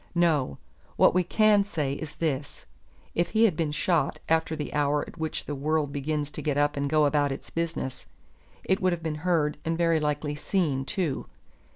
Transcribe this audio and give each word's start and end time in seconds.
No; 0.15 0.57
what 0.95 1.13
we 1.13 1.23
can 1.23 1.63
say 1.63 1.93
is 1.93 2.15
this. 2.15 2.65
If 3.13 3.29
he 3.29 3.43
had 3.45 3.55
been 3.55 3.71
shot 3.71 4.19
after 4.27 4.55
the 4.55 4.73
hour 4.73 5.03
at 5.07 5.19
which 5.19 5.45
the 5.45 5.53
world 5.53 5.93
begins 5.93 6.31
to 6.31 6.41
get 6.41 6.57
up 6.57 6.75
and 6.75 6.89
go 6.89 7.05
about 7.05 7.31
its 7.31 7.51
business, 7.51 8.07
it 8.63 8.81
would 8.81 8.93
have 8.93 9.03
been 9.03 9.13
heard 9.21 9.59
and 9.63 9.77
very 9.77 9.99
likely 9.99 10.33
seen, 10.33 10.85
too. 10.85 11.27